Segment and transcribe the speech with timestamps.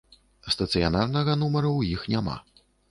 [0.55, 2.35] Стацыянарнага нумару у іх няма.